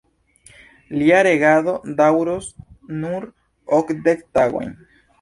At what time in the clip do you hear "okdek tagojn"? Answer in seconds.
3.83-4.79